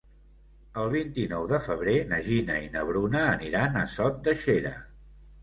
El 0.83 0.87
vint-i-nou 0.93 1.45
de 1.51 1.59
febrer 1.65 1.93
na 2.13 2.19
Gina 2.29 2.57
i 2.69 2.73
na 2.77 2.87
Bruna 2.89 3.23
aniran 3.35 3.79
a 3.85 3.87
Sot 3.99 4.19
de 4.31 4.37
Xera. 4.47 4.75